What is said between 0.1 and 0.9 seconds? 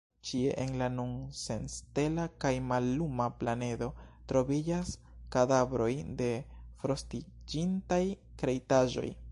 Ĉie en la